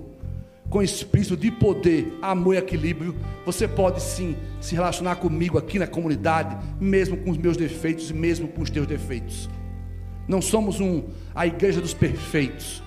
[0.70, 3.16] com espírito de poder, amor e equilíbrio,
[3.46, 8.14] você pode sim se relacionar comigo aqui na comunidade, mesmo com os meus defeitos e
[8.14, 9.50] mesmo com os teus defeitos.
[10.28, 11.04] Não somos um,
[11.34, 12.84] a igreja dos perfeitos,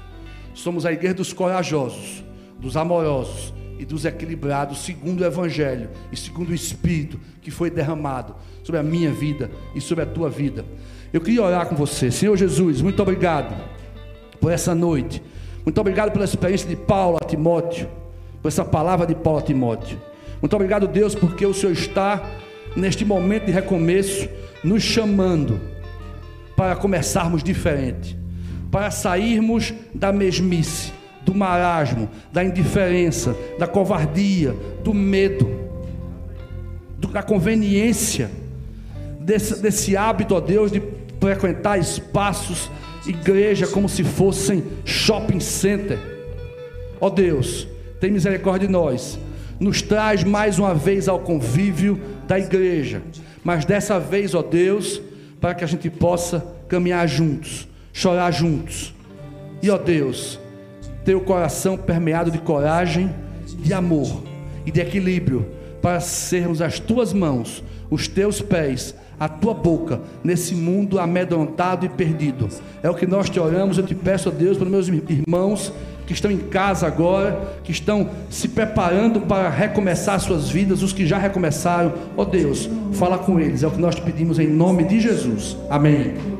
[0.61, 2.23] somos a igreja dos corajosos,
[2.59, 8.35] dos amorosos e dos equilibrados, segundo o Evangelho e segundo o Espírito que foi derramado
[8.63, 10.65] sobre a minha vida e sobre a tua vida.
[11.13, 13.55] Eu queria orar com você, Senhor Jesus, muito obrigado
[14.41, 15.23] por essa noite,
[15.65, 17.89] muito obrigado pela experiência de Paulo a Timóteo,
[18.43, 19.99] por essa palavra de Paulo a Timóteo.
[20.41, 22.23] Muito obrigado, Deus, porque o Senhor está
[22.77, 24.29] neste momento de recomeço
[24.63, 25.61] nos chamando
[26.57, 28.20] para começarmos diferente,
[28.71, 30.93] para sairmos da mesmice,
[31.23, 35.49] do marasmo, da indiferença, da covardia, do medo,
[37.13, 38.31] da conveniência,
[39.21, 40.83] desse, desse hábito, ó Deus, de
[41.21, 42.71] frequentar espaços,
[43.07, 45.99] igreja, como se fossem shopping center.
[47.01, 47.67] Ó Deus,
[48.01, 49.19] tem misericórdia de nós,
[49.59, 53.03] nos traz mais uma vez ao convívio da igreja,
[53.43, 55.01] mas dessa vez, ó Deus,
[55.41, 58.95] para que a gente possa caminhar juntos, chorar juntos.
[59.63, 60.39] E ó Deus,
[61.05, 63.15] ter o coração permeado de coragem,
[63.59, 64.23] de amor
[64.65, 65.47] e de equilíbrio,
[65.83, 71.89] para sermos as tuas mãos, os teus pés, a tua boca nesse mundo amedrontado e
[71.89, 72.49] perdido.
[72.83, 75.73] É o que nós te oramos, eu te peço a Deus, para meus irmãos
[76.07, 81.07] que estão em casa agora, que estão se preparando para recomeçar suas vidas, os que
[81.07, 84.49] já recomeçaram, ó oh Deus, fala com eles, é o que nós te pedimos em
[84.49, 85.57] nome de Jesus.
[85.69, 86.40] Amém.